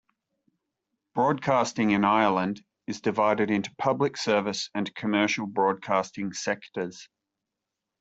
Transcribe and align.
Broadcasting 1.13 1.91
in 1.91 2.03
Ireland 2.05 2.63
is 2.87 3.01
divided 3.01 3.51
into 3.51 3.69
public 3.77 4.17
service 4.17 4.71
and 4.73 4.95
commercial 4.95 5.45
broadcasting 5.45 6.33
sectors. 6.33 7.07